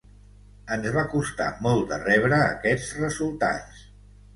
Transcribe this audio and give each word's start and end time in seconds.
Ens 0.75 0.87
va 0.95 1.03
costar 1.11 1.51
molt 1.67 1.95
de 1.95 2.03
rebre 2.09 2.43
aquests 2.49 2.91
resultats. 3.07 3.89